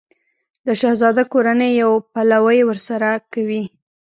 د 0.65 0.67
شهزاده 0.81 1.23
کورنۍ 1.33 1.71
یې 1.79 1.87
پلوی 2.13 2.59
ورسره 2.69 3.09
کوي. 3.33 3.63